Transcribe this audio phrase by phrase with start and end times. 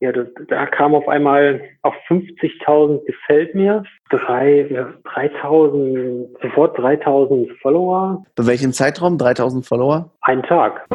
[0.00, 7.48] ja, da, da kam auf einmal auf 50.000 gefällt mir, drei, ja, 3.000, sofort 3.000
[7.60, 8.24] Follower.
[8.36, 10.10] Bei welchem Zeitraum 3.000 Follower?
[10.20, 10.86] Ein Tag.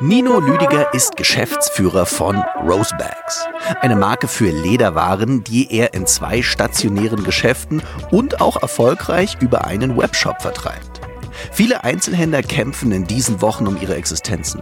[0.00, 3.48] Nino Lüdiger ist Geschäftsführer von Rosebags,
[3.80, 7.82] eine Marke für Lederwaren, die er in zwei stationären Geschäften
[8.12, 10.93] und auch erfolgreich über einen Webshop vertreibt.
[11.54, 14.60] Viele Einzelhändler kämpfen in diesen Wochen um ihre Existenzen.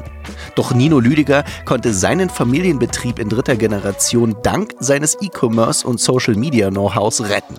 [0.56, 6.68] Doch Nino Lüdiger konnte seinen Familienbetrieb in dritter Generation dank seines E-Commerce und Social Media
[6.68, 7.58] Know-hows retten.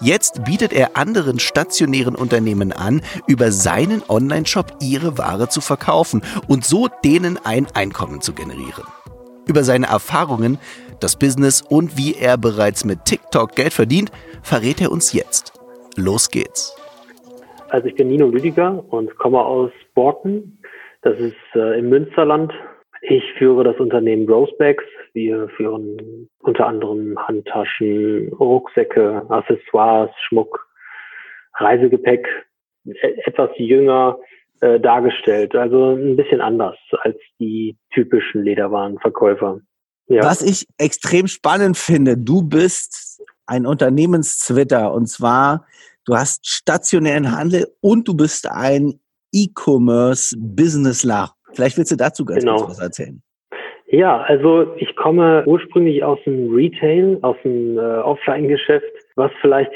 [0.00, 6.64] Jetzt bietet er anderen stationären Unternehmen an, über seinen Online-Shop ihre Ware zu verkaufen und
[6.64, 8.84] so denen ein Einkommen zu generieren.
[9.46, 10.58] Über seine Erfahrungen,
[11.00, 14.12] das Business und wie er bereits mit TikTok Geld verdient,
[14.44, 15.54] verrät er uns jetzt.
[15.96, 16.76] Los geht's.
[17.70, 20.58] Also ich bin Nino Lüdiger und komme aus Borken.
[21.02, 22.52] Das ist äh, im Münsterland.
[23.02, 24.84] Ich führe das Unternehmen Rosebags.
[25.14, 30.68] Wir führen unter anderem Handtaschen, Rucksäcke, Accessoires, Schmuck,
[31.54, 32.26] Reisegepäck.
[32.84, 32.92] E
[33.24, 34.18] etwas jünger
[34.60, 39.60] äh, dargestellt, also ein bisschen anders als die typischen Lederwarenverkäufer.
[40.06, 40.24] Ja.
[40.24, 45.66] Was ich extrem spannend finde, du bist ein Unternehmenszwitter und zwar
[46.06, 49.00] du hast stationären Handel und du bist ein
[49.32, 51.32] E-Commerce-Businessler.
[51.52, 52.56] Vielleicht willst du dazu ganz genau.
[52.56, 53.22] kurz was erzählen.
[53.92, 59.72] Ja, also ich komme ursprünglich aus dem Retail, aus dem äh, Offline-Geschäft, was vielleicht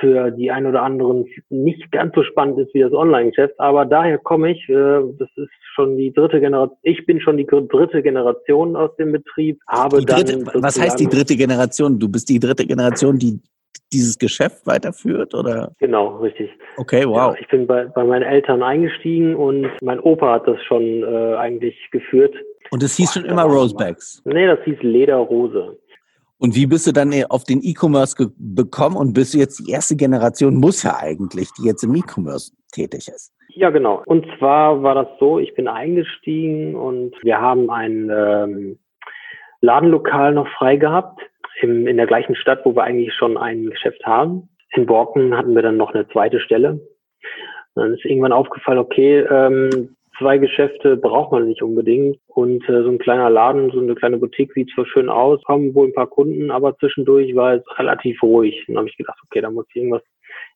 [0.00, 4.16] für die ein oder anderen nicht ganz so spannend ist wie das Online-Geschäft, aber daher
[4.16, 8.76] komme ich, äh, das ist schon die dritte Generation, ich bin schon die dritte Generation
[8.76, 11.98] aus dem Betrieb, habe dritte, dann Was heißt die dritte Generation?
[11.98, 13.40] Du bist die dritte Generation, die
[13.92, 15.72] dieses Geschäft weiterführt oder?
[15.78, 16.50] Genau, richtig.
[16.76, 17.34] Okay, wow.
[17.34, 21.34] Ja, ich bin bei, bei meinen Eltern eingestiegen und mein Opa hat das schon äh,
[21.36, 22.34] eigentlich geführt.
[22.70, 24.22] Und es hieß Boah, schon immer Rosebags?
[24.24, 25.76] Nee, das hieß Lederrose.
[26.38, 29.94] Und wie bist du dann auf den E-Commerce bekommen und bist du jetzt die erste
[29.96, 33.34] Generation, muss ja eigentlich, die jetzt im E-Commerce tätig ist?
[33.48, 34.02] Ja, genau.
[34.06, 38.78] Und zwar war das so, ich bin eingestiegen und wir haben ein ähm,
[39.60, 41.20] Ladenlokal noch frei gehabt
[41.62, 44.48] im, in der gleichen Stadt, wo wir eigentlich schon ein Geschäft haben.
[44.72, 46.80] In Borken hatten wir dann noch eine zweite Stelle.
[47.74, 52.18] Dann ist irgendwann aufgefallen, okay, ähm, zwei Geschäfte braucht man nicht unbedingt.
[52.26, 55.74] Und äh, so ein kleiner Laden, so eine kleine Boutique sieht zwar schön aus, kommen
[55.74, 58.64] wohl ein paar Kunden, aber zwischendurch war es relativ ruhig.
[58.66, 60.02] Dann habe ich gedacht, okay, da muss ich irgendwas,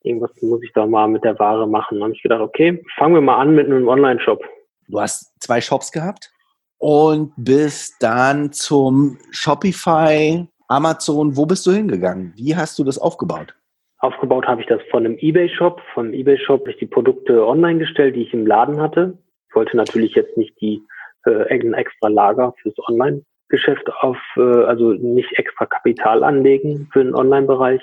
[0.02, 1.96] irgendwas muss ich da mal mit der Ware machen.
[1.96, 4.44] Dann habe ich gedacht, okay, fangen wir mal an mit einem Online-Shop.
[4.88, 6.30] Du hast zwei Shops gehabt
[6.78, 12.32] und bist dann zum Shopify, Amazon, wo bist du hingegangen?
[12.36, 13.54] Wie hast du das aufgebaut?
[13.98, 15.80] Aufgebaut habe ich das von einem Ebay-Shop.
[15.94, 19.16] Von Ebay-Shop habe ich die Produkte online gestellt, die ich im Laden hatte.
[19.48, 20.82] Ich wollte natürlich jetzt nicht die
[21.26, 27.80] äh, extra Lager fürs Online-Geschäft auf, äh, also nicht extra Kapital anlegen für den Online-Bereich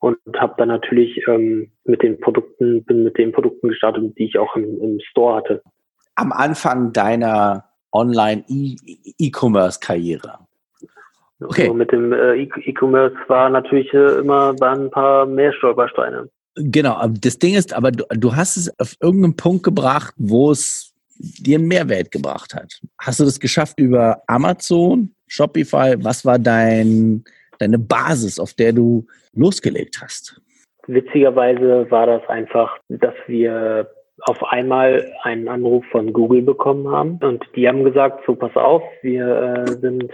[0.00, 4.38] und habe dann natürlich ähm, mit den Produkten, bin mit den Produkten gestartet, die ich
[4.38, 5.62] auch im, im Store hatte.
[6.16, 10.38] Am Anfang deiner Online-E-Commerce-Karriere.
[11.44, 11.62] Okay.
[11.62, 16.28] Also mit dem äh, E-Commerce war natürlich äh, immer ein paar mehr Stolpersteine.
[16.54, 20.92] Genau, das Ding ist, aber du, du hast es auf irgendeinen Punkt gebracht, wo es
[21.18, 22.80] dir einen Mehrwert gebracht hat.
[23.00, 25.94] Hast du das geschafft über Amazon, Shopify?
[25.98, 27.24] Was war dein,
[27.58, 30.40] deine Basis, auf der du losgelegt hast?
[30.86, 33.88] Witzigerweise war das einfach, dass wir
[34.22, 38.82] auf einmal einen Anruf von Google bekommen haben und die haben gesagt, so pass auf,
[39.02, 39.26] wir
[39.66, 40.10] äh, sind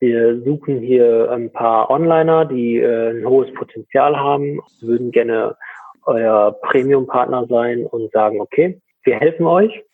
[0.00, 5.56] wir suchen hier ein paar Onliner, die äh, ein hohes Potenzial haben, würden gerne
[6.04, 9.84] euer Premium-Partner sein und sagen, okay, wir helfen euch.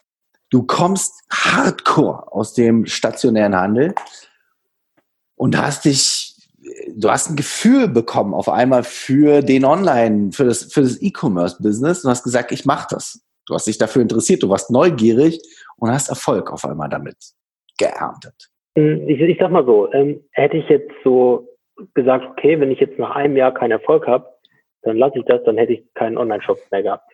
[0.50, 3.94] Du kommst hardcore aus dem stationären Handel
[5.36, 6.36] und hast dich,
[6.94, 12.04] du hast ein Gefühl bekommen auf einmal für den Online, für das, für das E-Commerce-Business
[12.04, 13.20] und hast gesagt, ich mache das.
[13.46, 15.40] Du hast dich dafür interessiert, du warst neugierig
[15.76, 17.16] und hast Erfolg auf einmal damit
[17.78, 18.53] geerntet.
[18.76, 21.48] Hm, ich, ich sag mal so, ähm, hätte ich jetzt so
[21.94, 24.26] gesagt, okay, wenn ich jetzt nach einem Jahr keinen Erfolg habe,
[24.82, 27.10] dann lasse ich das, dann hätte ich keinen Online-Shop mehr gehabt.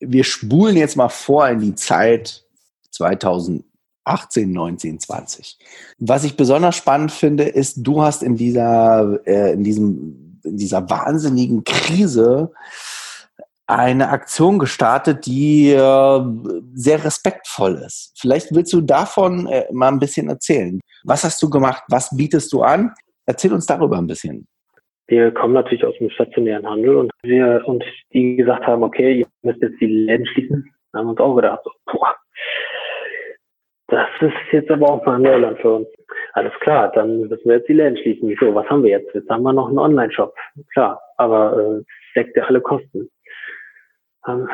[0.00, 2.44] Wir spulen jetzt mal vor in die Zeit
[2.90, 5.58] 2018, 19, 20.
[5.98, 10.88] Was ich besonders spannend finde, ist, du hast in dieser, äh, in diesem, in dieser
[10.88, 12.52] wahnsinnigen Krise
[13.66, 16.20] eine Aktion gestartet, die äh,
[16.74, 18.14] sehr respektvoll ist.
[18.20, 20.80] Vielleicht willst du davon äh, mal ein bisschen erzählen.
[21.04, 21.82] Was hast du gemacht?
[21.88, 22.92] Was bietest du an?
[23.26, 24.46] Erzähl uns darüber ein bisschen.
[25.06, 29.26] Wir kommen natürlich aus dem stationären Handel und wir und die gesagt haben, okay, ihr
[29.42, 30.64] müsst jetzt die Läden schließen,
[30.94, 32.14] haben uns auch gedacht, so, boah,
[33.88, 35.88] das ist jetzt aber auch mal Neuland für uns.
[36.32, 38.34] Alles klar, dann müssen wir jetzt die Läden schließen.
[38.40, 39.14] So, was haben wir jetzt?
[39.14, 40.34] Jetzt haben wir noch einen Online-Shop.
[40.72, 41.82] Klar, aber äh,
[42.16, 43.08] deckt ja alle Kosten.
[44.26, 44.48] Ähm,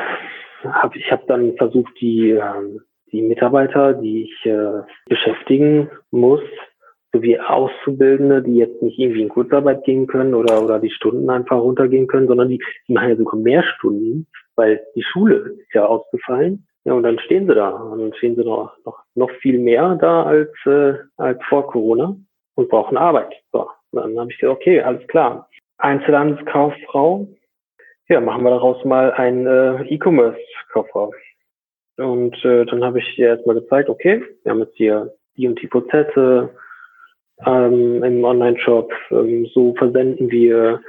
[0.63, 2.79] hab, ich habe dann versucht, die, äh,
[3.11, 6.41] die Mitarbeiter, die ich äh, beschäftigen muss,
[7.13, 11.57] sowie Auszubildende, die jetzt nicht irgendwie in Kurzarbeit gehen können oder, oder die Stunden einfach
[11.57, 15.85] runtergehen können, sondern die, die machen ja sogar mehr Stunden, weil die Schule ist ja
[15.85, 16.65] ausgefallen.
[16.83, 17.69] Ja, und dann stehen sie da.
[17.69, 22.15] Und dann stehen sie noch, noch, noch viel mehr da als, äh, als vor Corona
[22.55, 23.33] und brauchen Arbeit.
[23.51, 25.47] So, dann habe ich gesagt, okay, alles klar.
[25.77, 27.27] Einzelhandelskauffrau,
[28.09, 31.13] ja, machen wir daraus mal ein äh, E-Commerce-Kauffrau.
[31.97, 35.61] Und äh, dann habe ich ihr erstmal gezeigt, okay, wir haben jetzt hier die und
[35.61, 36.49] die Prozesse
[37.45, 40.81] ähm, im Online-Shop, ähm, so versenden wir.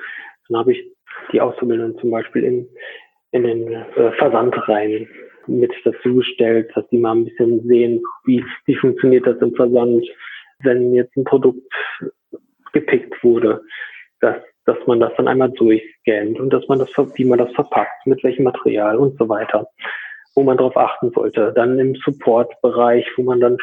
[0.49, 0.85] Dann habe ich
[1.33, 2.69] die Auszubildenden zum Beispiel in,
[3.33, 5.09] in den äh, Versand rein
[5.47, 10.07] mit dazu gestellt, dass die mal ein bisschen sehen, wie, wie funktioniert das im Versand,
[10.61, 11.61] wenn jetzt ein Produkt
[12.73, 13.63] gepickt wurde,
[14.21, 18.07] dass, dass man das dann einmal durchscannt und dass man das, wie man das verpackt,
[18.07, 19.67] mit welchem Material und so weiter,
[20.35, 21.53] wo man darauf achten sollte.
[21.55, 23.57] Dann im Support-Bereich, wo man dann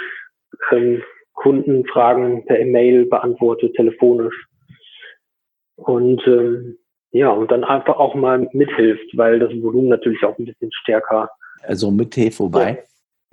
[0.71, 1.01] ähm,
[1.33, 4.45] Kundenfragen per E-Mail beantwortet, telefonisch.
[5.75, 6.77] Und ähm,
[7.11, 11.29] ja, und dann einfach auch mal mithilft, weil das Volumen natürlich auch ein bisschen stärker
[11.63, 12.83] also mit Hilfe wobei?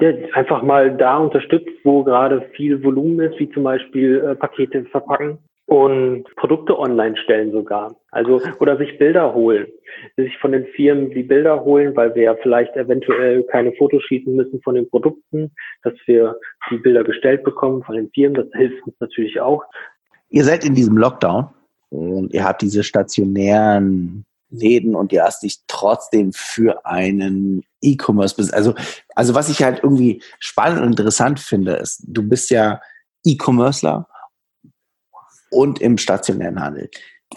[0.01, 4.85] Ja, einfach mal da unterstützt, wo gerade viel Volumen ist, wie zum Beispiel äh, Pakete
[4.85, 7.97] verpacken und Produkte online stellen sogar.
[8.13, 9.67] Also, oder sich Bilder holen.
[10.17, 14.35] Sich von den Firmen die Bilder holen, weil wir ja vielleicht eventuell keine Fotos schießen
[14.35, 15.53] müssen von den Produkten,
[15.83, 16.39] dass wir
[16.71, 18.35] die Bilder gestellt bekommen von den Firmen.
[18.35, 19.65] Das hilft uns natürlich auch.
[20.31, 21.49] Ihr seid in diesem Lockdown
[21.91, 28.75] und ihr habt diese stationären Läden und ihr hast dich trotzdem für einen E-Commerce, also,
[29.17, 32.81] also was ich halt irgendwie spannend und interessant finde, ist, du bist ja
[33.25, 34.07] E-Commercer
[35.51, 36.91] und im stationären Handel.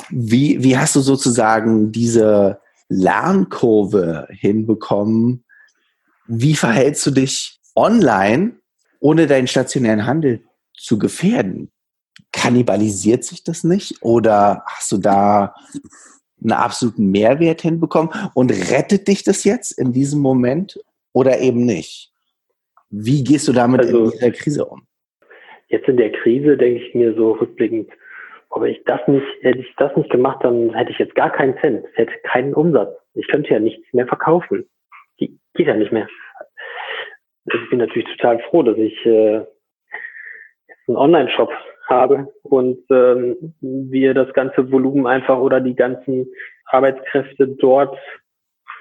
[0.09, 2.59] Wie, wie hast du sozusagen diese
[2.89, 5.43] Lernkurve hinbekommen?
[6.27, 8.53] Wie verhältst du dich online,
[8.99, 10.43] ohne deinen stationären Handel
[10.75, 11.71] zu gefährden?
[12.31, 14.01] Kannibalisiert sich das nicht?
[14.01, 15.55] Oder hast du da
[16.41, 18.11] einen absoluten Mehrwert hinbekommen?
[18.33, 20.79] Und rettet dich das jetzt in diesem Moment
[21.13, 22.11] oder eben nicht?
[22.89, 24.83] Wie gehst du damit also, in dieser Krise um?
[25.67, 27.89] Jetzt in der Krise denke ich mir so rückblickend,
[28.49, 31.57] ob ich das nicht, hätte ich das nicht gemacht, dann hätte ich jetzt gar keinen
[31.59, 32.97] Cent, hätte keinen Umsatz.
[33.13, 34.67] Ich könnte ja nichts mehr verkaufen.
[35.17, 36.07] Geht ja nicht mehr.
[37.45, 39.41] Ich bin natürlich total froh, dass ich äh,
[40.87, 41.51] einen Online-Shop
[41.87, 46.31] habe und ähm, wir das ganze Volumen einfach oder die ganzen
[46.65, 47.97] Arbeitskräfte dort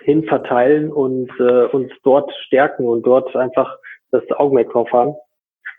[0.03, 3.79] hin verteilen und äh, uns dort stärken und dort einfach
[4.11, 5.14] das Augenmerk drauf haben.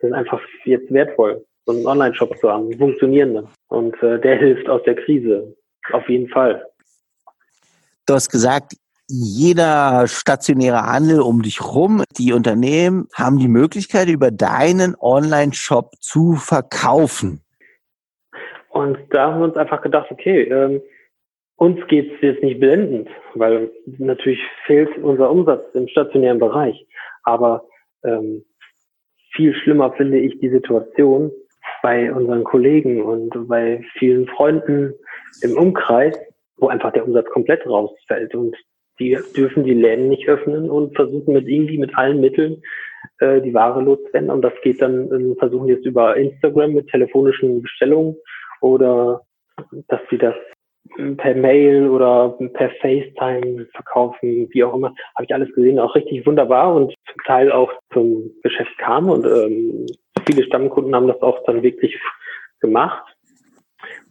[0.01, 3.48] Das ist einfach jetzt wertvoll, so einen Online-Shop zu haben, einen funktionierenden.
[3.68, 5.56] Und äh, der hilft aus der Krise,
[5.92, 6.66] auf jeden Fall.
[8.07, 8.74] Du hast gesagt,
[9.07, 16.33] jeder stationäre Handel um dich rum, die Unternehmen haben die Möglichkeit, über deinen Online-Shop zu
[16.33, 17.42] verkaufen.
[18.69, 20.81] Und da haben wir uns einfach gedacht, okay, ähm,
[21.57, 26.88] uns geht es jetzt nicht blendend, weil natürlich fehlt unser Umsatz im stationären Bereich.
[27.24, 27.66] Aber
[28.04, 28.45] ähm,
[29.33, 31.31] viel schlimmer finde ich die Situation
[31.81, 34.94] bei unseren Kollegen und bei vielen Freunden
[35.42, 36.18] im Umkreis,
[36.57, 38.35] wo einfach der Umsatz komplett rausfällt.
[38.35, 38.56] Und
[38.99, 42.61] die dürfen die Läden nicht öffnen und versuchen mit irgendwie mit allen Mitteln
[43.19, 44.30] äh, die Ware loszuwerden.
[44.30, 48.16] Und das geht dann, äh, versuchen jetzt über Instagram mit telefonischen Bestellungen
[48.61, 49.21] oder
[49.88, 50.35] dass sie das
[51.18, 56.26] per Mail oder per FaceTime verkaufen, wie auch immer, habe ich alles gesehen, auch richtig
[56.26, 59.85] wunderbar und zum Teil auch zum Geschäft kam und ähm,
[60.30, 62.00] viele Stammkunden haben das auch dann wirklich
[62.59, 63.04] gemacht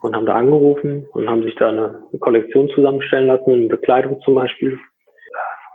[0.01, 4.35] und haben da angerufen und haben sich da eine, Kollektion zusammenstellen lassen, eine Bekleidung zum
[4.35, 4.79] Beispiel.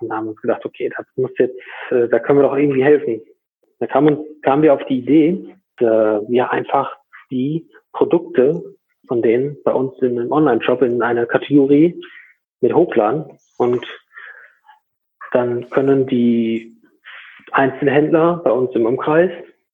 [0.02, 1.58] Und haben uns gedacht, okay, das muss jetzt,
[1.92, 3.22] äh, da können wir doch irgendwie helfen.
[3.80, 6.94] Da kamen, kamen wir auf die Idee, äh, wir einfach
[7.32, 8.62] die Produkte
[9.08, 12.02] von denen bei uns in einem Online-Shop in einer Kategorie
[12.60, 13.86] mit hochladen und
[15.32, 16.76] dann können die
[17.52, 19.32] Einzelhändler bei uns im Umkreis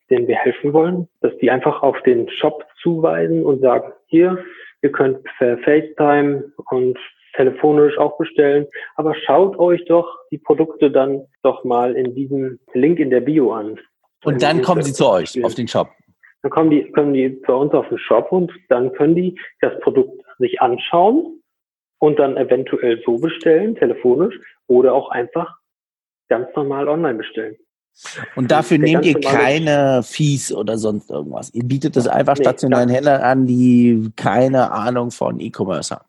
[0.09, 4.43] denen wir helfen wollen, dass die einfach auf den Shop zuweisen und sagen, hier,
[4.81, 6.97] ihr könnt per FaceTime und
[7.35, 12.99] telefonisch auch bestellen, aber schaut euch doch die Produkte dann doch mal in diesem Link
[12.99, 13.79] in der Bio an.
[14.23, 15.89] Und dann kommen sie zu euch auf den Shop.
[16.41, 19.79] Dann kommen die, kommen die bei uns auf den Shop und dann können die das
[19.81, 21.41] Produkt sich anschauen
[21.99, 25.57] und dann eventuell so bestellen, telefonisch, oder auch einfach
[26.29, 27.57] ganz normal online bestellen.
[28.35, 31.53] Und dafür nehmt ihr keine Fees oder sonst irgendwas.
[31.53, 36.05] Ihr bietet es einfach nee, stationären Händlern an, die keine Ahnung von E-Commerce haben.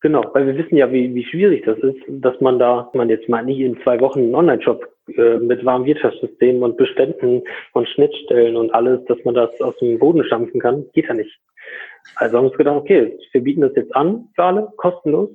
[0.00, 3.28] Genau, weil wir wissen ja, wie, wie schwierig das ist, dass man da, man jetzt
[3.28, 4.84] mal nicht in zwei Wochen einen Online-Shop
[5.16, 9.98] äh, mit warmen Wirtschaftssystemen und Beständen und Schnittstellen und alles, dass man das aus dem
[9.98, 11.38] Boden stampfen kann, geht ja nicht.
[12.16, 15.30] Also haben wir uns gedacht, okay, wir bieten das jetzt an für alle, kostenlos,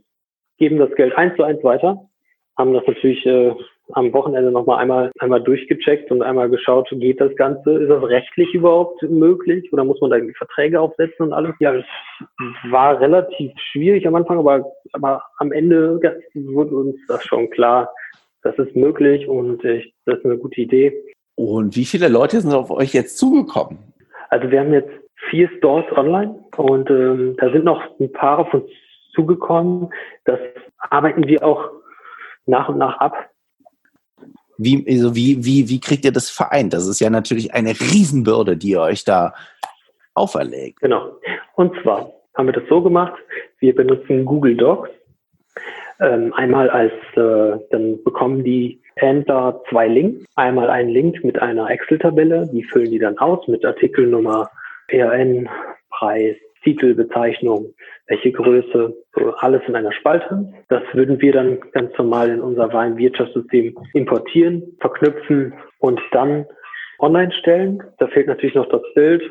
[0.58, 2.10] geben das Geld eins zu eins weiter,
[2.58, 3.54] haben das natürlich äh,
[3.94, 8.54] am Wochenende nochmal einmal, einmal durchgecheckt und einmal geschaut, geht das Ganze, ist das rechtlich
[8.54, 11.56] überhaupt möglich oder muss man da irgendwie Verträge aufsetzen und alles?
[11.60, 11.86] Ja, das
[12.70, 16.00] war relativ schwierig am Anfang, aber, aber am Ende
[16.34, 17.90] wurde uns das schon klar,
[18.44, 20.94] das ist möglich und ich, das ist eine gute Idee.
[21.36, 23.94] Und wie viele Leute sind auf euch jetzt zugekommen?
[24.30, 24.90] Also wir haben jetzt
[25.30, 28.66] vier Stores online und ähm, da sind noch ein paar auf uns
[29.14, 29.90] zugekommen.
[30.26, 30.40] Das
[30.78, 31.70] arbeiten wir auch
[32.46, 33.30] nach und nach ab.
[34.58, 36.74] Wie, also wie, wie, wie kriegt ihr das vereint?
[36.74, 39.34] Das ist ja natürlich eine Riesenbürde, die ihr euch da
[40.14, 40.82] auferlegt.
[40.82, 41.12] Genau.
[41.56, 43.14] Und zwar haben wir das so gemacht,
[43.60, 44.90] wir benutzen Google Docs.
[46.00, 50.26] Ähm, einmal als, äh, dann bekommen die Händler zwei Links.
[50.36, 54.50] Einmal einen Link mit einer Excel-Tabelle, die füllen die dann aus mit Artikelnummer,
[54.88, 55.50] PRN,
[55.90, 57.74] Preis, Titel, Bezeichnung,
[58.08, 58.96] welche Größe,
[59.40, 60.54] alles in einer Spalte.
[60.70, 66.46] Das würden wir dann ganz normal in unser Warenwirtschaftssystem importieren, verknüpfen und dann
[67.00, 67.84] online stellen.
[68.00, 69.24] Da fehlt natürlich noch das Bild.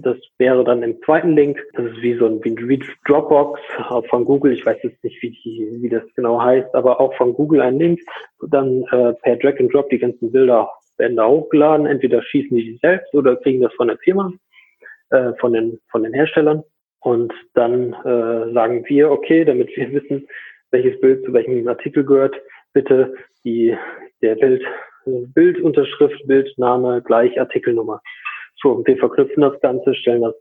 [0.00, 1.62] Das wäre dann im zweiten Link.
[1.74, 3.60] Das ist wie so ein wie Dropbox
[4.08, 4.52] von Google.
[4.52, 7.78] Ich weiß jetzt nicht, wie, die, wie das genau heißt, aber auch von Google ein
[7.78, 8.00] Link.
[8.48, 11.84] Dann äh, per Drag and Drop die ganzen Bilder werden da hochgeladen.
[11.86, 14.32] Entweder schießen die selbst oder kriegen das von der Firma,
[15.10, 16.62] äh, von den von den Herstellern.
[17.02, 20.26] Und dann äh, sagen wir, okay, damit wir wissen,
[20.70, 22.34] welches Bild zu welchem Artikel gehört,
[22.72, 23.76] bitte die,
[24.22, 24.64] der Bild,
[25.04, 28.00] Bildunterschrift, Bildname gleich Artikelnummer.
[28.62, 30.34] So, und wir verknüpfen das Ganze, stellen das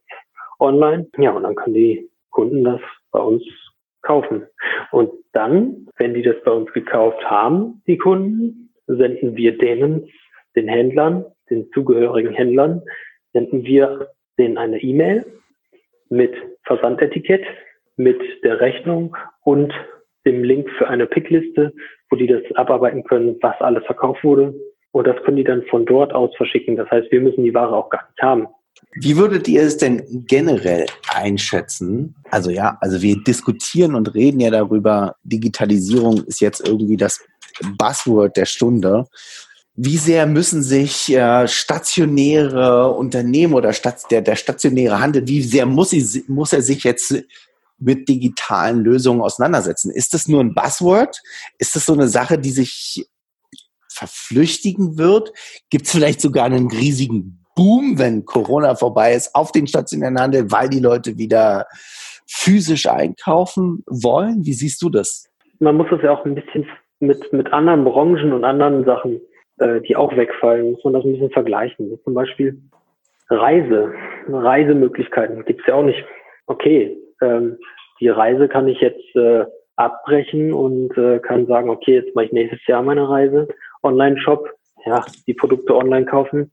[0.60, 1.08] online.
[1.18, 2.80] Ja, und dann können die Kunden das
[3.12, 3.44] bei uns
[4.04, 4.46] kaufen.
[4.92, 10.08] Und dann, wenn die das bei uns gekauft haben, die Kunden, senden wir denen,
[10.56, 12.84] den Händlern, den zugehörigen Händlern,
[13.34, 15.26] senden wir denen eine E-Mail
[16.12, 16.34] mit
[16.66, 17.44] Versandetikett,
[17.98, 19.74] mit der Rechnung und
[20.26, 21.74] dem Link für eine Pickliste,
[22.10, 24.54] wo die das abarbeiten können, was alles verkauft wurde.
[24.92, 26.76] Und das können die dann von dort aus verschicken.
[26.76, 28.48] Das heißt, wir müssen die Ware auch gar nicht haben.
[28.94, 32.16] Wie würdet ihr es denn generell einschätzen?
[32.30, 37.26] Also ja, also wir diskutieren und reden ja darüber, Digitalisierung ist jetzt irgendwie das
[37.78, 39.06] Buzzword der Stunde
[39.84, 45.66] wie sehr müssen sich äh, stationäre Unternehmen oder Stat der, der stationäre Handel, wie sehr
[45.66, 47.16] muss, sie, muss er sich jetzt
[47.80, 49.90] mit digitalen Lösungen auseinandersetzen?
[49.90, 51.20] Ist das nur ein Buzzword?
[51.58, 53.08] Ist das so eine Sache, die sich
[53.92, 55.34] verflüchtigen wird?
[55.72, 60.52] Gibt es vielleicht sogar einen riesigen Boom, wenn Corona vorbei ist, auf den stationären Handel,
[60.52, 61.66] weil die Leute wieder
[62.28, 64.46] physisch einkaufen wollen?
[64.46, 65.28] Wie siehst du das?
[65.58, 66.68] Man muss das ja auch ein bisschen
[67.00, 69.20] mit, mit anderen Branchen und anderen Sachen
[69.62, 72.00] äh, die auch wegfallen, muss man das ein bisschen vergleichen.
[72.04, 72.60] Zum Beispiel
[73.30, 73.94] Reise,
[74.28, 76.04] Reisemöglichkeiten gibt's ja auch nicht.
[76.48, 77.58] Okay, ähm,
[78.00, 82.32] die Reise kann ich jetzt äh, abbrechen und äh, kann sagen, okay, jetzt mache ich
[82.32, 83.48] nächstes Jahr meine Reise.
[83.84, 84.50] Online-Shop,
[84.86, 86.52] ja, die Produkte online kaufen,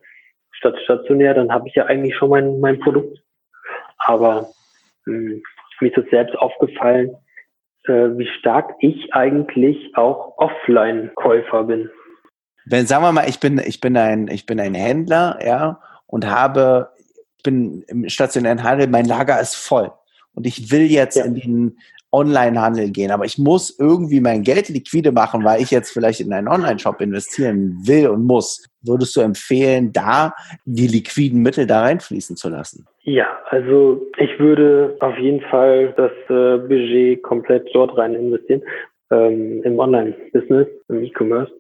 [0.52, 3.18] statt stationär, dann habe ich ja eigentlich schon mein, mein Produkt.
[3.98, 4.48] Aber
[5.06, 5.42] mh, hm,
[5.80, 7.16] mir ist es selbst aufgefallen,
[7.84, 11.90] äh, wie stark ich eigentlich auch Offline-Käufer bin
[12.70, 16.26] wenn, sagen wir mal, ich bin, ich bin ein, ich bin ein Händler, ja, und
[16.28, 16.90] habe,
[17.36, 19.90] ich bin im stationären Handel, mein Lager ist voll.
[20.34, 21.24] Und ich will jetzt ja.
[21.24, 21.78] in den
[22.10, 26.32] Online-Handel gehen, aber ich muss irgendwie mein Geld liquide machen, weil ich jetzt vielleicht in
[26.32, 28.64] einen Online-Shop investieren will und muss.
[28.82, 30.32] Würdest du empfehlen, da
[30.64, 32.86] die liquiden Mittel da reinfließen zu lassen?
[33.02, 38.62] Ja, also ich würde auf jeden Fall das äh, Budget komplett dort rein investieren,
[39.10, 41.52] ähm, im Online-Business, im E-Commerce.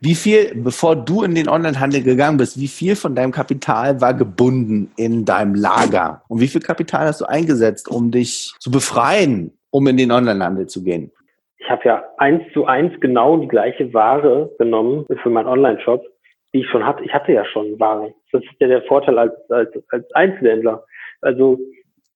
[0.00, 4.14] Wie viel, bevor du in den Onlinehandel gegangen bist, wie viel von deinem Kapital war
[4.14, 6.22] gebunden in deinem Lager?
[6.28, 10.66] Und wie viel Kapital hast du eingesetzt, um dich zu befreien, um in den Onlinehandel
[10.66, 11.10] zu gehen?
[11.58, 16.04] Ich habe ja eins zu eins genau die gleiche Ware genommen für meinen Online-Shop,
[16.52, 17.04] die ich schon hatte.
[17.04, 18.12] Ich hatte ja schon Ware.
[18.32, 20.84] Das ist ja der Vorteil als, als, als Einzelhändler.
[21.20, 21.58] Also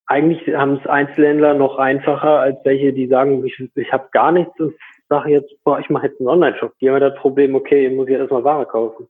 [0.07, 4.59] eigentlich haben es Einzelhändler noch einfacher als welche, die sagen, ich, ich habe gar nichts
[4.61, 4.75] und
[5.09, 8.09] sage jetzt, boah, ich mache jetzt einen Online-Shop, die haben ja das Problem, okay, muss
[8.09, 9.07] ich erstmal Ware kaufen.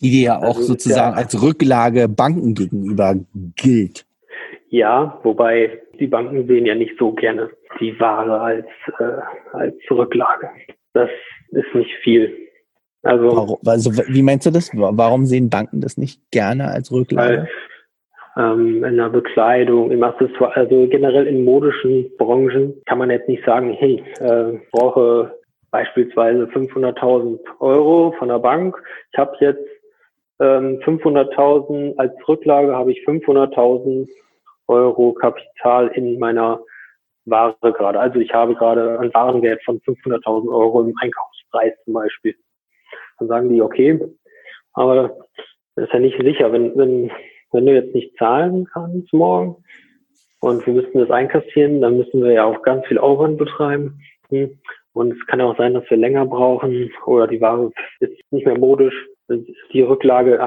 [0.00, 3.14] Die dir ja auch also, sozusagen ja, als Rücklage Banken gegenüber
[3.56, 4.06] gilt.
[4.68, 8.66] Ja, wobei die Banken sehen ja nicht so gerne die Ware als,
[8.98, 10.50] äh, als Rücklage.
[10.92, 11.10] Das
[11.50, 12.32] ist nicht viel.
[13.02, 14.70] Also, warum, also wie meinst du das?
[14.74, 17.48] Warum sehen Banken das nicht gerne als Rücklage?
[18.38, 23.44] Ähm, in der Bekleidung, im Accessoire, also generell in modischen Branchen kann man jetzt nicht
[23.44, 25.34] sagen, hey, äh, brauche
[25.72, 28.80] beispielsweise 500.000 Euro von der Bank.
[29.12, 29.66] Ich habe jetzt
[30.40, 34.08] ähm, 500.000 als Rücklage, habe ich 500.000
[34.68, 36.60] Euro Kapital in meiner
[37.24, 37.98] Ware gerade.
[37.98, 42.36] Also ich habe gerade einen Warenwert von 500.000 Euro im Einkaufspreis zum Beispiel.
[43.18, 44.00] Dann sagen die, okay,
[44.74, 45.16] aber
[45.74, 47.10] das ist ja nicht sicher, wenn, wenn,
[47.52, 49.56] wenn du jetzt nicht zahlen kannst morgen
[50.40, 54.00] und wir müssten das einkassieren, dann müssen wir ja auch ganz viel Aufwand betreiben.
[54.30, 54.58] Hm.
[54.92, 58.58] Und es kann auch sein, dass wir länger brauchen oder die Ware ist nicht mehr
[58.58, 58.94] modisch.
[59.72, 60.38] Die Rücklage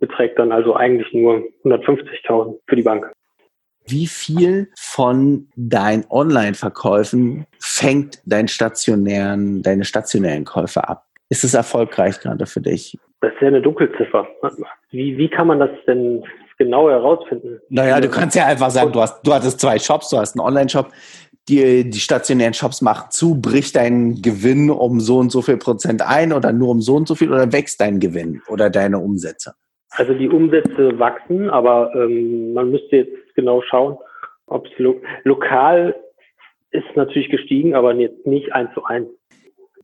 [0.00, 3.12] beträgt dann also eigentlich nur 150.000 für die Bank.
[3.86, 11.06] Wie viel von deinen Online-Verkäufen fängt dein stationären, deine stationären Käufe ab?
[11.28, 12.96] Ist es erfolgreich gerade für dich?
[13.20, 14.28] Das ist ja eine Dunkelziffer.
[14.90, 16.24] Wie, wie kann man das denn
[16.60, 17.58] genau herausfinden?
[17.70, 20.46] Naja, du kannst ja einfach sagen, du hast, du hattest zwei Shops, du hast einen
[20.46, 20.88] Online-Shop,
[21.48, 26.02] die, die stationären Shops machen zu, bricht dein Gewinn um so und so viel Prozent
[26.02, 29.54] ein oder nur um so und so viel oder wächst dein Gewinn oder deine Umsätze?
[29.92, 33.96] Also die Umsätze wachsen, aber ähm, man müsste jetzt genau schauen,
[34.46, 35.96] ob es lo lokal
[36.72, 39.08] ist natürlich gestiegen, aber jetzt nicht eins zu eins.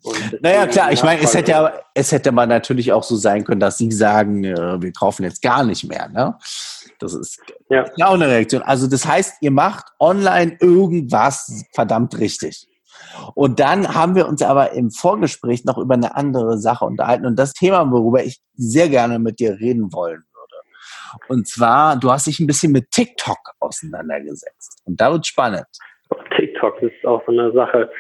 [0.41, 3.61] Naja, klar, ich meine, es hätte ja, es hätte mal natürlich auch so sein können,
[3.61, 6.37] dass sie sagen, äh, wir kaufen jetzt gar nicht mehr, ne?
[6.99, 7.85] Das ist ja.
[8.05, 8.63] auch eine Reaktion.
[8.63, 12.69] Also das heißt, ihr macht online irgendwas verdammt richtig.
[13.35, 17.39] Und dann haben wir uns aber im Vorgespräch noch über eine andere Sache unterhalten und
[17.39, 21.27] das Thema, worüber ich sehr gerne mit dir reden wollen würde.
[21.29, 24.83] Und zwar, du hast dich ein bisschen mit TikTok auseinandergesetzt.
[24.85, 25.67] Und da wird spannend.
[26.37, 27.91] TikTok ist auch so eine Sache.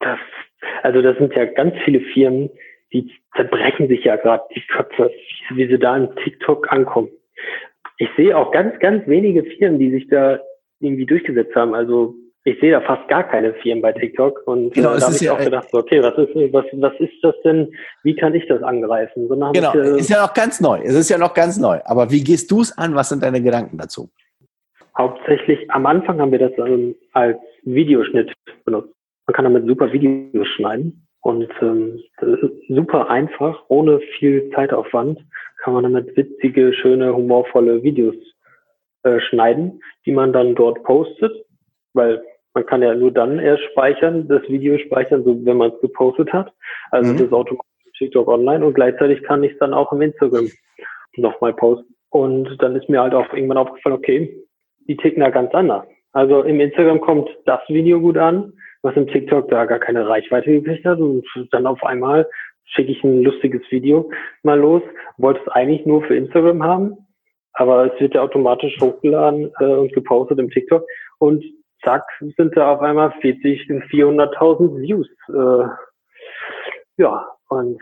[0.00, 0.18] Das,
[0.82, 2.50] also das sind ja ganz viele Firmen,
[2.92, 5.10] die zerbrechen sich ja gerade die Köpfe,
[5.50, 7.08] wie sie da in TikTok ankommen.
[7.98, 10.40] Ich sehe auch ganz, ganz wenige Firmen, die sich da
[10.80, 11.74] irgendwie durchgesetzt haben.
[11.74, 15.16] Also ich sehe da fast gar keine Firmen bei TikTok und genau, äh, da habe
[15.16, 17.72] ich ja, auch gedacht, okay, was ist, was, was ist das denn?
[18.04, 19.26] Wie kann ich das angreifen?
[19.26, 20.80] So genau, ich, äh, ist ja noch ganz neu.
[20.84, 21.80] Es ist ja noch ganz neu.
[21.84, 22.94] Aber wie gehst du es an?
[22.94, 24.10] Was sind deine Gedanken dazu?
[24.96, 28.32] Hauptsächlich am Anfang haben wir das ähm, als Videoschnitt
[28.64, 28.94] benutzt.
[29.26, 32.00] Man kann damit super Videos schneiden und ähm,
[32.68, 35.20] super einfach, ohne viel Zeitaufwand,
[35.62, 38.14] kann man damit witzige, schöne, humorvolle Videos
[39.02, 41.32] äh, schneiden, die man dann dort postet,
[41.92, 42.22] weil
[42.54, 46.32] man kann ja nur dann erst speichern, das Video speichern, so wenn man es gepostet
[46.32, 46.52] hat.
[46.90, 47.18] Also mhm.
[47.18, 47.66] das automatisch
[47.98, 50.48] TikTok online und gleichzeitig kann ich es dann auch im Instagram
[51.16, 51.94] nochmal posten.
[52.10, 54.42] Und dann ist mir halt auch irgendwann aufgefallen, okay,
[54.88, 55.84] die ticken da ganz anders.
[56.12, 58.52] Also im Instagram kommt das Video gut an,
[58.86, 61.00] was im TikTok da gar keine Reichweite gekriegt hat.
[61.00, 62.28] Und dann auf einmal
[62.64, 64.10] schicke ich ein lustiges Video
[64.42, 64.82] mal los.
[65.18, 66.96] Wollte es eigentlich nur für Instagram haben,
[67.52, 70.86] aber es wird ja automatisch hochgeladen äh, und gepostet im TikTok.
[71.18, 71.44] Und
[71.84, 75.08] zack, sind da auf einmal 40 und 400.000 Views.
[75.28, 75.68] Äh,
[76.98, 77.80] ja, und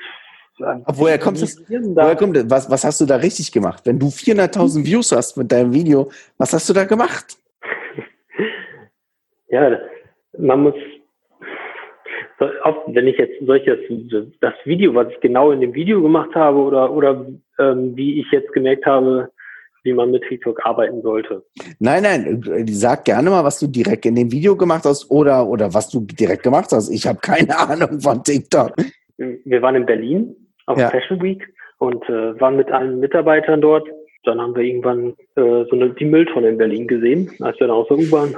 [0.59, 1.59] woher kommt das?
[1.69, 2.49] Woher kommt das?
[2.49, 3.83] Was, was hast du da richtig gemacht?
[3.85, 7.37] Wenn du 400.000 Views hast mit deinem Video, was hast du da gemacht?
[9.49, 9.79] ja,
[10.39, 10.75] man muss,
[12.63, 13.79] oft, wenn ich jetzt solches,
[14.41, 17.27] das Video, was ich genau in dem Video gemacht habe oder, oder
[17.59, 19.31] ähm, wie ich jetzt gemerkt habe,
[19.85, 21.45] wie man mit TikTok arbeiten sollte.
[21.79, 25.73] Nein, nein, sag gerne mal, was du direkt in dem Video gemacht hast oder, oder
[25.75, 26.89] was du direkt gemacht hast.
[26.91, 28.73] Ich habe keine Ahnung von TikTok.
[29.19, 30.35] Wir waren in Berlin
[30.67, 30.89] auf ja.
[30.89, 31.47] Fashion Week
[31.79, 33.87] und äh, waren mit allen Mitarbeitern dort.
[34.25, 37.31] Dann haben wir irgendwann äh, so eine, die Mülltonne in Berlin gesehen.
[37.41, 38.35] Als wir dann aus der U-Bahn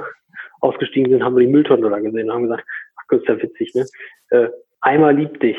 [0.61, 2.65] ausgestiegen sind, haben wir die Mülltonne da gesehen und haben gesagt,
[2.97, 3.85] ach Gott, ist ja witzig, ne?
[4.29, 4.49] Äh,
[4.81, 5.57] einmal lieb dich.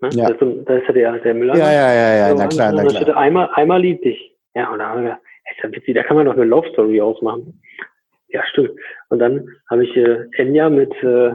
[0.00, 0.10] Ne?
[0.12, 0.30] Ja.
[0.30, 1.56] Da, ist, da ist ja der, der Müller.
[1.56, 3.16] Ja, ja, ja, ja, na klar, na klar.
[3.16, 4.34] Einmal, einmal lieb dich.
[4.54, 6.68] Ja, und da haben wir gedacht, ist ja witzig, da kann man doch eine Love
[6.72, 7.60] Story ausmachen.
[8.28, 8.72] Ja, stimmt.
[9.08, 11.32] Und dann habe ich äh, Enya mit äh,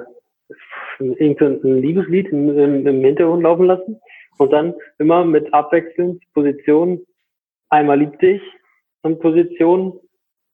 [1.00, 4.00] irgendeinem Liebeslied im, im, im Hintergrund laufen lassen
[4.38, 7.02] und dann immer mit abwechselnd Position
[7.70, 8.42] einmal lieb dich
[9.02, 10.00] und Position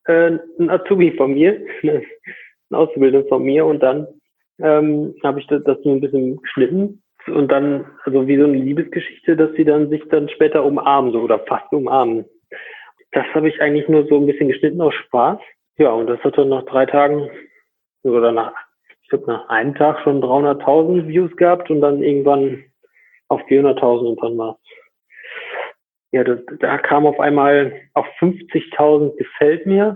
[0.08, 2.02] äh, ein Azubi von mir, ein
[2.70, 4.06] Auszubildender von mir und dann
[4.60, 8.56] ähm, habe ich das, das so ein bisschen geschnitten und dann, also wie so eine
[8.56, 12.24] Liebesgeschichte, dass sie dann sich dann später umarmen, so oder fast umarmen.
[13.12, 15.38] Das habe ich eigentlich nur so ein bisschen geschnitten aus Spaß.
[15.78, 17.30] Ja, und das hat dann nach drei Tagen
[18.02, 18.52] oder nach,
[19.02, 22.64] ich glaube nach einem Tag schon 300.000 Views gehabt und dann irgendwann
[23.28, 24.58] auf 400.000 und dann war
[26.12, 29.94] ja, das, da kam auf einmal auf 50.000 gefällt mir.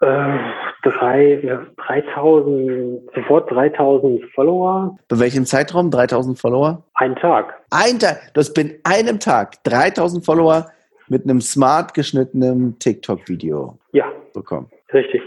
[0.00, 0.38] Äh,
[0.82, 4.96] drei, ja, 3000, sofort 3000 Follower.
[5.08, 5.90] Bei welchem Zeitraum?
[5.90, 6.82] 3000 Follower?
[6.94, 7.60] Ein Tag.
[7.70, 8.32] Ein Tag.
[8.34, 10.66] Du hast in einem Tag 3000 Follower
[11.08, 14.70] mit einem smart geschnittenen TikTok-Video Ja, bekommen.
[14.92, 15.20] richtig.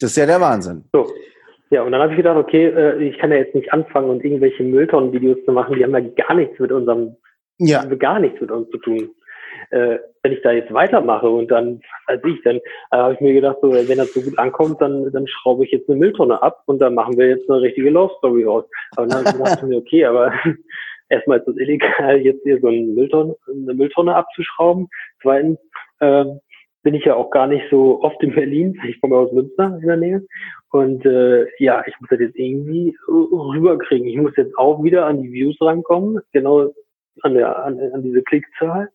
[0.00, 0.84] Das ist ja der Wahnsinn.
[0.92, 1.06] So.
[1.70, 4.24] Ja, und dann habe ich gedacht, okay, äh, ich kann ja jetzt nicht anfangen und
[4.24, 7.16] irgendwelche Mülltonnen-Videos zu machen, die haben ja gar nichts mit unserem,
[7.58, 7.84] Ja.
[7.84, 9.08] gar nichts mit uns zu tun.
[9.70, 12.60] Äh, wenn ich da jetzt weitermache und dann, weiß ich, dann äh,
[12.90, 15.88] habe ich mir gedacht, so, wenn das so gut ankommt, dann, dann schraube ich jetzt
[15.88, 18.64] eine Mülltonne ab und dann machen wir jetzt eine richtige Love Story raus.
[18.96, 20.32] Aber dann habe ich mir, okay, aber
[21.08, 24.88] erstmal ist es illegal, jetzt hier so eine Mülltonne, eine Mülltonne abzuschrauben.
[25.20, 25.58] Zweitens
[26.00, 26.40] ähm,
[26.82, 28.80] bin ich ja auch gar nicht so oft in Berlin.
[28.88, 30.26] Ich komme aus Münster in der Nähe.
[30.70, 34.06] Und äh, ja, ich muss das jetzt irgendwie äh, rüberkriegen.
[34.06, 36.72] Ich muss jetzt auch wieder an die Views rankommen, genau
[37.22, 38.88] an, der, an, an diese Klickzahl.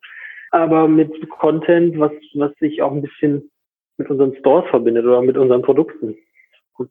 [0.51, 3.49] Aber mit Content, was, was sich auch ein bisschen
[3.97, 6.15] mit unseren Stores verbindet oder mit unseren Produkten.
[6.77, 6.89] Und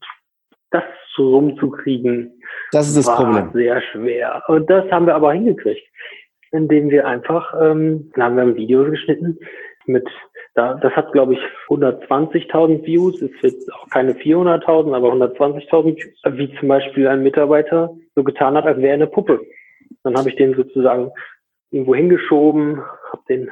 [0.71, 0.83] das
[1.15, 2.41] so rumzukriegen,
[2.73, 3.51] Das ist das war Problem.
[3.53, 4.43] sehr schwer.
[4.49, 5.87] Und das haben wir aber hingekriegt,
[6.53, 9.39] indem wir einfach, ähm, dann haben wir ein Video geschnitten
[9.87, 10.07] mit,
[10.55, 16.23] da, das hat glaube ich 120.000 Views, ist jetzt auch keine 400.000, aber 120.000 Views,
[16.33, 19.41] wie zum Beispiel ein Mitarbeiter so getan hat, als wäre er eine Puppe.
[20.03, 21.11] Dann habe ich den sozusagen
[21.77, 23.51] irgendwo hingeschoben, habe den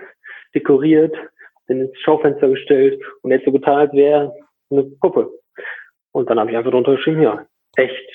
[0.54, 4.32] dekoriert, hab den ins Schaufenster gestellt und jetzt so getan, als wäre
[4.70, 5.30] eine Puppe.
[6.12, 8.10] Und dann habe ich einfach drunter geschrieben, ja, echt.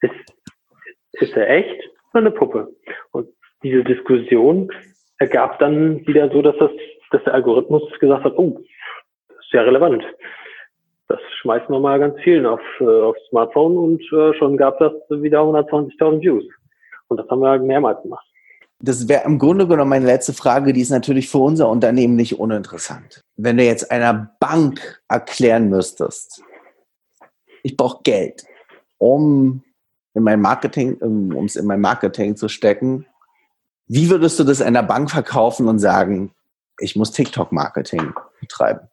[0.00, 0.14] Ist,
[1.12, 1.80] ist er echt
[2.12, 2.68] oder eine Puppe?
[3.12, 3.28] Und
[3.62, 4.70] diese Diskussion
[5.18, 6.70] ergab dann wieder so, dass das,
[7.10, 8.60] dass der Algorithmus gesagt hat, oh,
[9.28, 10.04] das ist ja relevant.
[11.08, 14.92] Das schmeißen wir mal ganz vielen auf, äh, aufs Smartphone und äh, schon gab das
[15.08, 16.44] wieder 120.000 Views.
[17.08, 18.27] Und das haben wir halt mehrmals gemacht.
[18.80, 22.38] Das wäre im Grunde genommen meine letzte Frage, die ist natürlich für unser Unternehmen nicht
[22.38, 23.24] uninteressant.
[23.36, 26.42] Wenn du jetzt einer Bank erklären müsstest,
[27.64, 28.44] ich brauche Geld,
[28.98, 29.64] um
[30.14, 33.06] in mein Marketing, um es in mein Marketing zu stecken,
[33.88, 36.32] wie würdest du das einer Bank verkaufen und sagen,
[36.78, 38.88] ich muss TikTok-Marketing betreiben?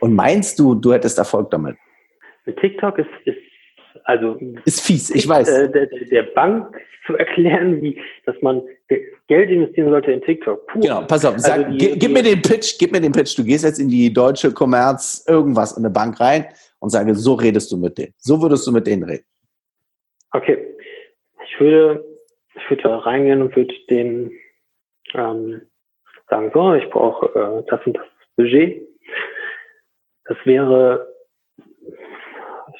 [0.00, 1.76] Und meinst du, du hättest Erfolg damit?
[2.44, 3.38] Mit TikTok ist, ist
[4.04, 5.48] also Ist fies, ich weiß.
[5.48, 8.62] Äh, der, der Bank zu erklären, wie, dass man
[9.28, 10.66] Geld investieren sollte in TikTok.
[10.66, 10.80] Puh.
[10.80, 13.36] Genau, pass auf, sag, Also die- gib, gib mir den Pitch, gib mir den Pitch.
[13.38, 16.46] Du gehst jetzt in die deutsche Kommerz irgendwas in eine Bank rein
[16.80, 18.14] und sage, so redest du mit denen.
[18.18, 19.24] So würdest du mit denen reden.
[20.32, 20.58] Okay.
[21.46, 22.04] Ich würde,
[22.54, 24.32] ich würde da reingehen und würde den
[25.14, 25.62] ähm,
[26.28, 28.06] sagen, so, ich brauche äh, das und das
[28.36, 28.82] Budget.
[30.26, 31.06] Das wäre,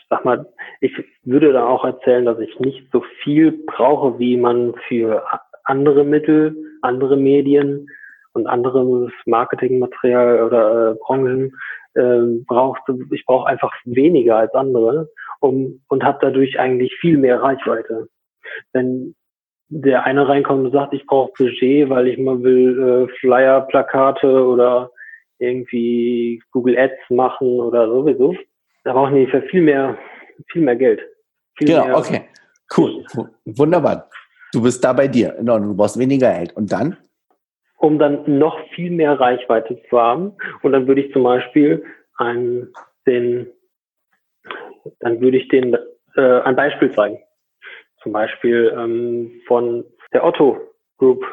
[0.08, 0.46] sag mal,
[0.80, 0.92] ich
[1.24, 5.24] würde da auch erzählen, dass ich nicht so viel brauche, wie man für
[5.64, 7.88] andere Mittel, andere Medien
[8.32, 11.56] und anderes Marketingmaterial oder äh, Branchen
[11.94, 12.82] äh, braucht.
[13.10, 15.08] Ich brauche einfach weniger als andere
[15.40, 18.08] um, und habe dadurch eigentlich viel mehr Reichweite.
[18.72, 19.14] Wenn
[19.68, 24.46] der eine reinkommt und sagt, ich brauche Budget, weil ich mal will äh, Flyer, Plakate
[24.46, 24.90] oder
[25.38, 28.36] irgendwie Google Ads machen oder sowieso,
[28.86, 29.98] da brauchen die für viel mehr,
[30.52, 31.00] viel mehr Geld.
[31.58, 32.28] Viel Genau, mehr, okay.
[32.76, 33.04] Cool.
[33.44, 34.08] Wunderbar.
[34.52, 35.36] Du bist da bei dir.
[35.40, 36.56] Du brauchst weniger Geld.
[36.56, 36.96] Und dann?
[37.78, 40.32] um dann noch viel mehr Reichweite zu haben.
[40.62, 41.84] Und dann würde ich zum Beispiel
[42.16, 42.68] ein,
[43.06, 43.46] den,
[45.00, 45.76] dann würde ich den
[46.16, 47.18] äh, ein Beispiel zeigen.
[48.02, 50.58] Zum Beispiel ähm, von der Otto
[50.98, 51.24] Group,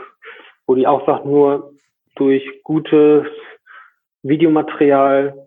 [0.68, 1.74] wo die einfach nur
[2.16, 3.26] durch gutes
[4.24, 5.46] Videomaterial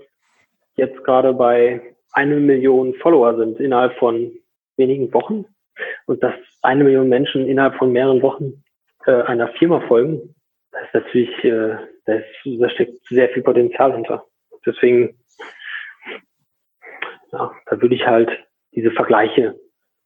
[0.76, 4.32] jetzt gerade bei eine Million Follower sind innerhalb von
[4.76, 5.44] wenigen Wochen
[6.06, 8.64] und dass eine Million Menschen innerhalb von mehreren Wochen
[9.04, 10.34] äh, einer Firma folgen,
[10.72, 11.76] da ist natürlich, äh,
[12.06, 14.24] da, steckt sehr viel Potenzial hinter.
[14.64, 15.18] Deswegen,
[17.32, 18.30] ja, da würde ich halt
[18.74, 19.54] diese Vergleiche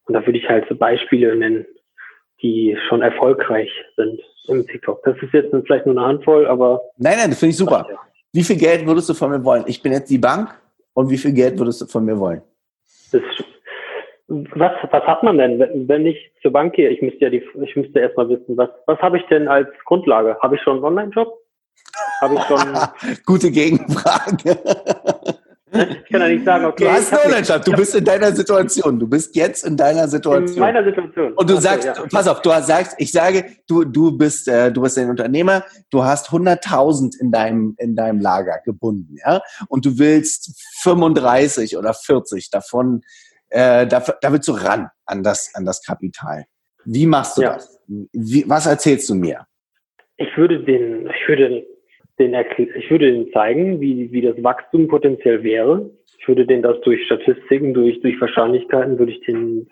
[0.06, 1.64] und da würde ich halt so Beispiele nennen,
[2.42, 5.02] die schon erfolgreich sind im TikTok.
[5.04, 7.86] Das ist jetzt vielleicht nur eine Handvoll, aber Nein, nein, das finde ich super.
[8.32, 9.64] Wie viel Geld würdest du von mir wollen?
[9.68, 10.60] Ich bin jetzt die Bank
[11.00, 12.42] und wie viel Geld würdest du von mir wollen?
[13.12, 13.22] das,
[14.28, 16.88] was, was hat man denn, wenn, wenn ich zur Bank gehe?
[16.88, 20.36] Ich müsste ja die, ich müsste erstmal wissen, was, was habe ich denn als Grundlage?
[20.40, 21.36] Habe ich schon einen Online-Job?
[22.20, 24.58] Habe ich schon, Gute Gegenfrage.
[25.72, 26.84] Ich kann ja nicht sagen, okay.
[26.84, 27.64] Du hast Online-Job.
[27.64, 28.98] Du bist in deiner Situation.
[28.98, 30.58] Du bist jetzt in deiner in Situation.
[30.58, 31.32] meiner Situation.
[31.34, 31.94] Und du so, sagst, ja.
[32.10, 36.02] pass auf, du sagst, ich sage, du, du bist, äh, du bist ein Unternehmer, du
[36.02, 40.52] hast 100.000 in deinem, in deinem Lager gebunden, ja, und du willst
[40.82, 43.02] 35 oder 40 davon,
[43.50, 46.46] äh, da, da willst du ran an das, an das Kapital.
[46.84, 47.54] Wie machst du Ja.
[47.54, 47.80] das?
[47.86, 49.46] Wie, was erzählst du mir?
[50.16, 51.64] Ich würde den, ich würde
[52.20, 55.90] den ich würde denen zeigen, wie, wie das Wachstum potenziell wäre.
[56.18, 59.66] Ich würde denen das durch Statistiken, durch, durch Wahrscheinlichkeiten, würde ich denen,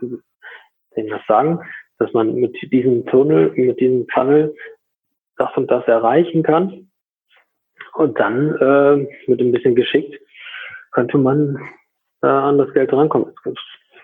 [0.97, 1.61] denen das sagen,
[1.99, 4.55] dass man mit diesem Tunnel, mit diesem Funnel
[5.37, 6.89] das und das erreichen kann.
[7.95, 10.19] Und dann äh, mit ein bisschen geschickt
[10.93, 11.59] könnte man
[12.23, 13.33] äh, an das Geld rankommen.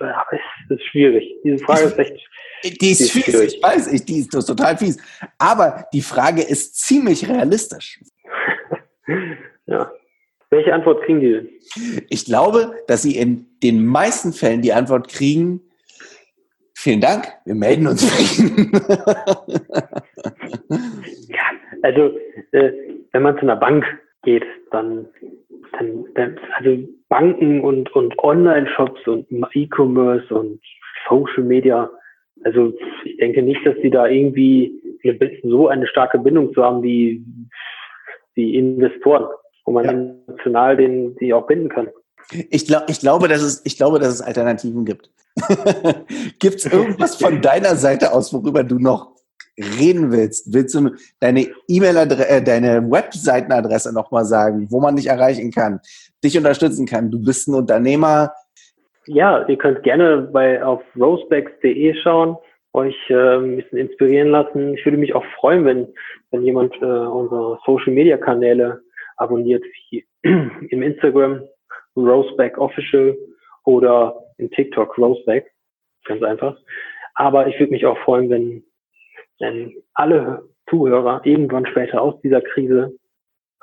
[0.01, 1.25] Ja, es ist schwierig.
[1.45, 2.29] Diese Frage ist echt.
[2.65, 3.55] Die ist, die ist fies, schwierig.
[3.55, 4.99] ich weiß, ich, die ist total fies.
[5.39, 8.01] Aber die Frage ist ziemlich realistisch.
[9.67, 9.91] Ja.
[10.51, 11.49] Welche Antwort kriegen die denn?
[12.11, 15.61] Ich glaube, dass sie in den meisten Fällen die Antwort kriegen,
[16.77, 18.03] vielen Dank, wir melden uns.
[21.29, 21.45] ja,
[21.83, 22.17] also
[22.53, 22.73] äh,
[23.13, 23.85] wenn man zu einer Bank
[24.23, 25.07] geht, dann,
[25.73, 30.61] dann, dann also Banken und, und Online-Shops und E-Commerce und
[31.09, 31.91] Social Media,
[32.45, 32.73] also
[33.05, 34.81] ich denke nicht, dass sie da irgendwie
[35.43, 37.25] so eine starke Bindung zu haben wie
[38.37, 39.27] die Investoren,
[39.65, 39.93] wo man ja.
[39.93, 41.89] emotional den, die auch binden kann.
[42.51, 45.11] Ich, glaub, ich, glaube, dass es, ich glaube, dass es Alternativen gibt.
[46.39, 49.13] gibt es irgendwas von deiner Seite aus, worüber du noch
[49.59, 50.53] reden willst?
[50.53, 55.81] Willst du deine E-Mail-Adresse, äh, deine Webseitenadresse nochmal sagen, wo man dich erreichen kann,
[56.23, 57.11] dich unterstützen kann?
[57.11, 58.33] Du bist ein Unternehmer.
[59.07, 62.37] Ja, ihr könnt gerne bei auf rosebacks.de schauen
[62.75, 64.75] euch äh, ein bisschen inspirieren lassen.
[64.75, 65.95] Ich würde mich auch freuen, wenn,
[66.31, 68.83] wenn jemand äh, unsere Social Media Kanäle
[69.17, 71.43] abonniert, wie im Instagram
[71.97, 73.17] Roseback Official
[73.65, 75.51] oder im TikTok Roseback.
[76.05, 76.57] Ganz einfach.
[77.15, 78.65] Aber ich würde mich auch freuen, wenn,
[79.39, 82.93] wenn alle Zuhörer irgendwann später aus dieser Krise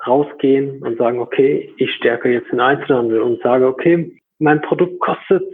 [0.06, 5.44] rausgehen und sagen, okay, ich stärke jetzt den Einzelhandel und sage, okay, mein Produkt kostet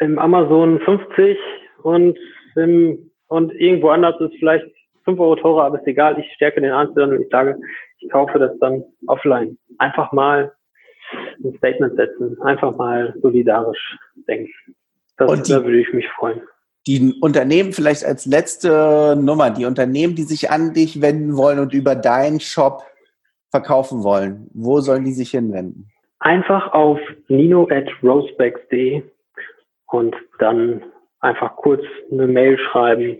[0.00, 1.38] im Amazon 50
[1.82, 2.18] und
[2.58, 4.66] im, und irgendwo anders ist vielleicht
[5.04, 7.58] 5 Euro teurer, aber ist egal, ich stärke den Einzelhandel und ich sage,
[8.00, 9.56] ich kaufe das dann offline.
[9.78, 10.52] Einfach mal
[11.42, 13.96] ein Statement setzen, einfach mal solidarisch
[14.28, 14.50] denken.
[15.16, 16.42] Das, und die, da würde ich mich freuen.
[16.86, 21.74] Die Unternehmen vielleicht als letzte Nummer, die Unternehmen, die sich an dich wenden wollen und
[21.74, 22.82] über deinen Shop
[23.50, 25.90] verkaufen wollen, wo sollen die sich hinwenden?
[26.20, 29.02] Einfach auf nino at rosebacks.de
[29.86, 30.82] und dann
[31.20, 33.18] einfach kurz eine Mail schreiben.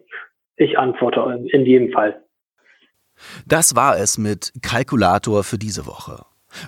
[0.56, 1.20] Ich antworte
[1.52, 2.22] in jedem Fall.
[3.46, 6.24] Das war es mit Kalkulator für diese Woche.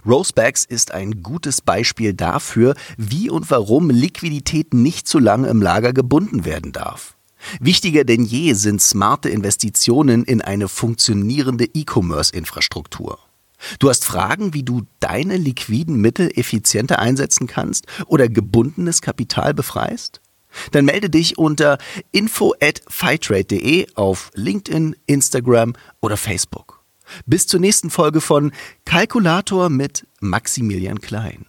[0.06, 5.92] Rosebacks ist ein gutes Beispiel dafür, wie und warum Liquidität nicht zu lange im Lager
[5.92, 7.16] gebunden werden darf.
[7.60, 13.18] Wichtiger denn je sind smarte Investitionen in eine funktionierende E-Commerce-Infrastruktur.
[13.78, 20.20] Du hast Fragen, wie du deine liquiden Mittel effizienter einsetzen kannst oder gebundenes Kapital befreist?
[20.72, 21.78] Dann melde dich unter
[22.12, 26.84] info at fightrate.de auf LinkedIn, Instagram oder Facebook.
[27.26, 28.52] Bis zur nächsten Folge von
[28.84, 31.46] Kalkulator mit Maximilian Klein.